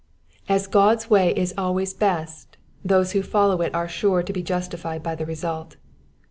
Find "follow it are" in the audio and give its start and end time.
3.21-3.87